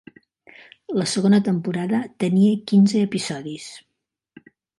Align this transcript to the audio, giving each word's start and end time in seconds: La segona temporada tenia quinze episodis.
La 1.01 1.05
segona 1.11 1.39
temporada 1.47 1.99
tenia 2.25 2.57
quinze 2.73 3.05
episodis. 3.09 3.71